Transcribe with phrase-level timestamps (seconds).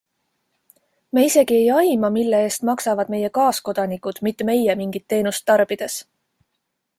[1.17, 6.01] Me isegi ei aima, mille eest maksavad meie kaaskodanikud, mitte meie mingit teenust tarbides.